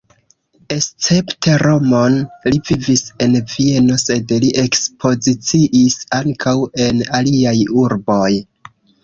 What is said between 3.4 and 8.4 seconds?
Vieno, sed li ekspoziciis ankaŭ en aliaj urboj.